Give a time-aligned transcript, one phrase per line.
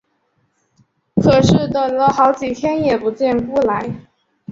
[1.21, 4.01] 可是等了好几天也不见辜来。